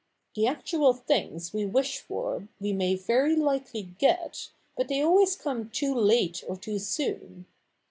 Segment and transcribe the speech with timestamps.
[0.33, 5.69] The actual things we wish for we may very likely get, but they always come
[5.69, 7.45] too late or too soon.